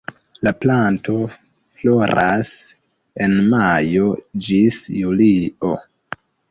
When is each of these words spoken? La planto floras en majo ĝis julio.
La 0.45 0.51
planto 0.61 1.17
floras 1.83 2.51
en 3.27 3.39
majo 3.55 4.13
ĝis 4.49 4.85
julio. 5.01 5.79